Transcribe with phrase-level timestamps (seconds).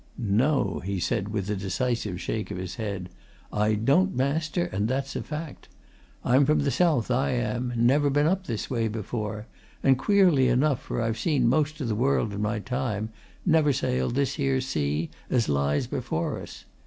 [0.17, 3.07] "No!" he said, with a decisive shake of his head.
[3.53, 5.69] "I don't, master, and that's a fact.
[6.25, 9.45] I'm from the south, I am never been up this way before,
[9.83, 13.09] and, queerly enough, for I've seen most of the world in my time,
[13.45, 16.65] never sailed this here sea as lies before us.